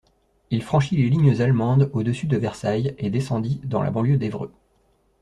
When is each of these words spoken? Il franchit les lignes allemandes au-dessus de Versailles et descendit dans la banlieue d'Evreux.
Il 0.49 0.63
franchit 0.63 0.97
les 0.97 1.11
lignes 1.11 1.39
allemandes 1.43 1.91
au-dessus 1.93 2.25
de 2.25 2.35
Versailles 2.35 2.95
et 2.97 3.11
descendit 3.11 3.61
dans 3.65 3.83
la 3.83 3.91
banlieue 3.91 4.17
d'Evreux. 4.17 4.51